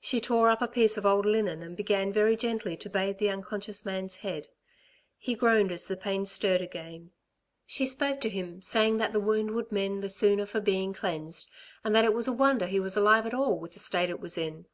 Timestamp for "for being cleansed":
10.46-11.46